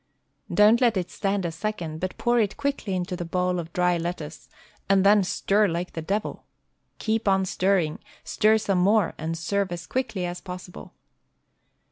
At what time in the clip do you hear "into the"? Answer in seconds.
2.95-3.23